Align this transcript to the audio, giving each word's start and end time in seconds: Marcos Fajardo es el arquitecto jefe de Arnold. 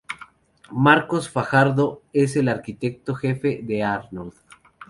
Marcos 0.71 1.29
Fajardo 1.29 2.01
es 2.11 2.35
el 2.35 2.47
arquitecto 2.49 3.13
jefe 3.13 3.59
de 3.63 3.83
Arnold. 3.83 4.33